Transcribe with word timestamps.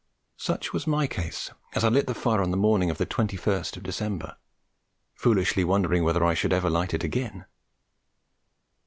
Such 0.37 0.73
was 0.73 0.87
my 0.87 1.05
case 1.05 1.51
as 1.75 1.83
I 1.83 1.89
lit 1.89 2.07
the 2.07 2.15
fire 2.15 2.41
on 2.41 2.49
the 2.49 2.57
morning 2.57 2.89
of 2.89 2.97
the 2.97 3.05
21st 3.05 3.77
of 3.77 3.83
December, 3.83 4.35
foolishly 5.13 5.63
wondering 5.63 6.03
whether 6.03 6.25
I 6.25 6.33
should 6.33 6.53
ever 6.53 6.71
light 6.71 6.95
it 6.95 7.03
again. 7.03 7.45